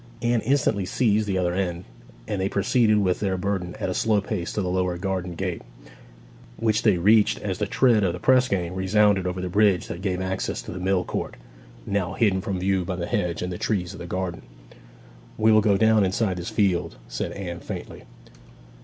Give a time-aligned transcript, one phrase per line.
[0.23, 1.83] Anne instantly seized the other end,
[2.27, 5.61] and they proceeded with their burden at a slow pace to the lower garden gate,
[6.57, 10.01] which they reached as the tread of the press gang resounded over the bridge that
[10.01, 11.35] gave access to the mill court,
[11.85, 14.41] now hidden from view by the hedge and the trees of the garden.
[15.37, 18.05] 'We will go down inside this field,' said Anne faintly.